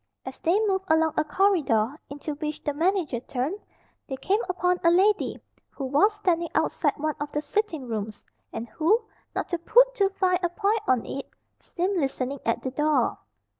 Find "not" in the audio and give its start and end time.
9.35-9.49